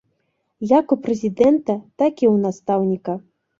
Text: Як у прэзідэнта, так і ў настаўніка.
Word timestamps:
Як 0.79 0.95
у 0.95 0.97
прэзідэнта, 1.03 1.77
так 2.01 2.13
і 2.23 2.25
ў 2.33 2.35
настаўніка. 2.49 3.19